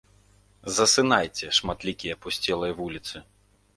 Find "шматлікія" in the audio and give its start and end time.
1.59-2.17